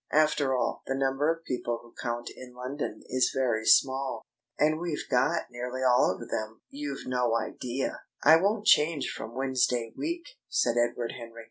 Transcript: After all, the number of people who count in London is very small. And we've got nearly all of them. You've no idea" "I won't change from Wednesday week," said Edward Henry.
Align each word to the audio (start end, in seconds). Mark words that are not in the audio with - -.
After 0.13 0.57
all, 0.57 0.81
the 0.87 0.95
number 0.97 1.31
of 1.31 1.43
people 1.43 1.79
who 1.83 1.93
count 2.01 2.31
in 2.35 2.55
London 2.55 3.03
is 3.07 3.29
very 3.31 3.67
small. 3.67 4.25
And 4.57 4.79
we've 4.79 5.07
got 5.11 5.51
nearly 5.51 5.83
all 5.83 6.17
of 6.19 6.27
them. 6.31 6.61
You've 6.71 7.05
no 7.05 7.37
idea" 7.37 8.01
"I 8.25 8.37
won't 8.37 8.65
change 8.65 9.11
from 9.15 9.35
Wednesday 9.35 9.93
week," 9.95 10.23
said 10.49 10.73
Edward 10.75 11.11
Henry. 11.19 11.39